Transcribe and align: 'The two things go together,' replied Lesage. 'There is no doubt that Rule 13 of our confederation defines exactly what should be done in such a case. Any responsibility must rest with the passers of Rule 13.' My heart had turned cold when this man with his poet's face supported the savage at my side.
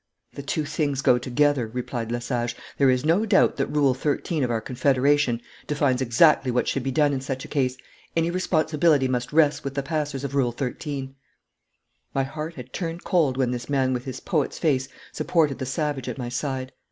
'The 0.33 0.41
two 0.41 0.65
things 0.65 1.03
go 1.03 1.19
together,' 1.19 1.67
replied 1.67 2.11
Lesage. 2.11 2.55
'There 2.79 2.89
is 2.89 3.05
no 3.05 3.23
doubt 3.23 3.55
that 3.57 3.67
Rule 3.67 3.93
13 3.93 4.43
of 4.43 4.49
our 4.49 4.59
confederation 4.59 5.39
defines 5.67 6.01
exactly 6.01 6.49
what 6.49 6.67
should 6.67 6.81
be 6.81 6.89
done 6.89 7.13
in 7.13 7.21
such 7.21 7.45
a 7.45 7.47
case. 7.47 7.77
Any 8.17 8.31
responsibility 8.31 9.07
must 9.07 9.31
rest 9.31 9.63
with 9.63 9.75
the 9.75 9.83
passers 9.83 10.23
of 10.23 10.33
Rule 10.33 10.53
13.' 10.53 11.13
My 12.15 12.23
heart 12.23 12.55
had 12.55 12.73
turned 12.73 13.03
cold 13.03 13.37
when 13.37 13.51
this 13.51 13.69
man 13.69 13.93
with 13.93 14.05
his 14.05 14.19
poet's 14.19 14.57
face 14.57 14.87
supported 15.11 15.59
the 15.59 15.67
savage 15.67 16.09
at 16.09 16.17
my 16.17 16.29
side. 16.29 16.71